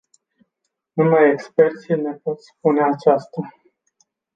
Numai 0.93 1.29
experții 1.31 2.01
ne 2.01 2.13
pot 2.13 2.43
spune 2.43 2.81
aceasta. 2.83 3.41